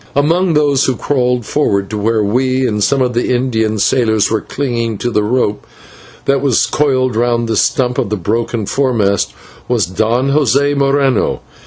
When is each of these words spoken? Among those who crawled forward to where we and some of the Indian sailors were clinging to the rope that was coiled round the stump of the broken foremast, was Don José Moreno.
Among 0.15 0.55
those 0.55 0.85
who 0.85 0.95
crawled 0.95 1.45
forward 1.45 1.87
to 1.91 1.97
where 1.99 2.23
we 2.23 2.65
and 2.67 2.83
some 2.83 3.03
of 3.03 3.13
the 3.13 3.29
Indian 3.31 3.77
sailors 3.77 4.31
were 4.31 4.41
clinging 4.41 4.97
to 4.97 5.11
the 5.11 5.21
rope 5.21 5.67
that 6.25 6.41
was 6.41 6.65
coiled 6.65 7.15
round 7.15 7.47
the 7.47 7.55
stump 7.55 7.99
of 7.99 8.09
the 8.09 8.17
broken 8.17 8.65
foremast, 8.65 9.31
was 9.67 9.85
Don 9.85 10.31
José 10.31 10.75
Moreno. 10.75 11.41